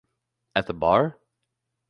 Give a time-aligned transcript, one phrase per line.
[0.55, 1.19] At the bar?